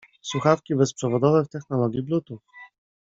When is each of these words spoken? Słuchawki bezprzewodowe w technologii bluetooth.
Słuchawki 0.21 0.75
bezprzewodowe 0.75 1.43
w 1.43 1.49
technologii 1.49 2.01
bluetooth. 2.03 2.39